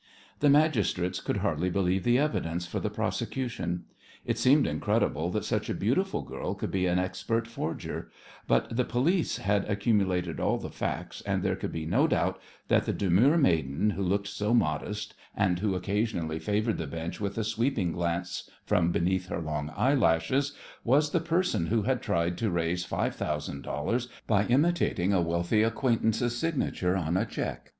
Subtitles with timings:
[0.39, 3.83] The magistrates could hardly believe the evidence for the prosecution.
[4.25, 8.09] It seemed incredible that such a beautiful girl could be an expert forger,
[8.47, 12.85] but the police had accumulated all the facts, and there could be no doubt that
[12.85, 17.43] the demure maiden who looked so modest, and who occasionally favoured the bench with a
[17.43, 22.83] sweeping glance from beneath her long eyelashes, was the person who had tried to raise
[22.83, 27.69] five thousand dollars by imitating a wealthy acquaintance's signature on a cheque.